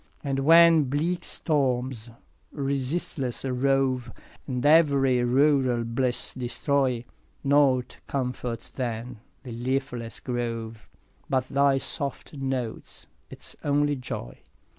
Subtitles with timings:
[0.23, 2.09] 5 And when bleak storms
[2.51, 4.11] resistless rove,
[4.47, 7.03] And ev'ry rural bliss destroy,
[7.43, 10.89] Nought comforts then the leafless grove
[11.29, 14.39] But thy soft note– its only joy.